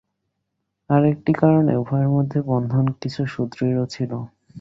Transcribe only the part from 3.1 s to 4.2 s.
সুদৃঢ় ছিল।